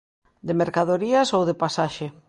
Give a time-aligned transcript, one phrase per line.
[0.47, 2.07] De mercadorías ou de pasaxe.